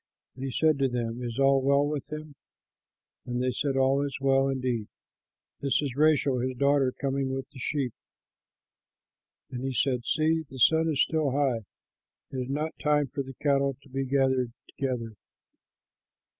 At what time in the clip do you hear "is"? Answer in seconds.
1.21-1.37, 4.03-4.17, 5.79-5.95, 10.89-11.03, 12.39-12.49